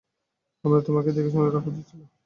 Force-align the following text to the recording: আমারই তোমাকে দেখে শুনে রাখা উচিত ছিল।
আমারই 0.63 0.83
তোমাকে 0.87 1.09
দেখে 1.11 1.29
শুনে 1.31 1.45
রাখা 1.47 1.69
উচিত 1.71 1.85
ছিল। 1.89 2.01